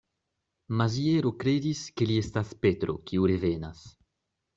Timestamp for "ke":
2.01-2.07